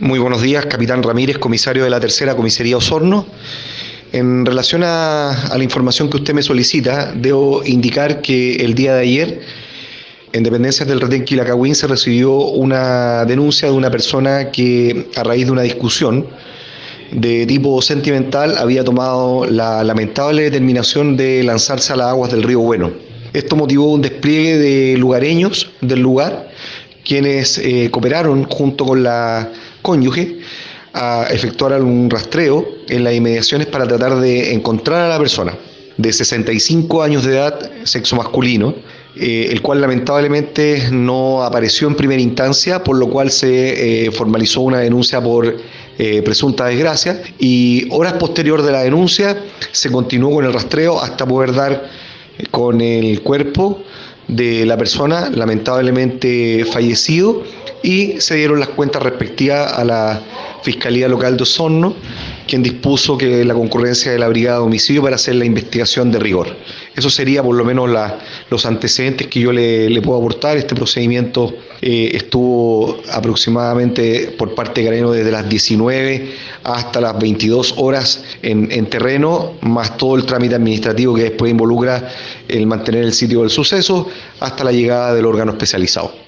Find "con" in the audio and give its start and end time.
28.84-29.04, 50.32-50.44, 52.50-52.80